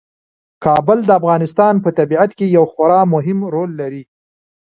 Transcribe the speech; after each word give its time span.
کابل 0.65 0.99
د 1.05 1.09
افغانستان 1.19 1.73
په 1.83 1.89
طبیعت 1.97 2.31
کې 2.37 2.45
یو 2.57 2.65
خورا 2.73 2.99
مهم 3.13 3.39
رول 3.53 3.71
لري. 3.81 4.03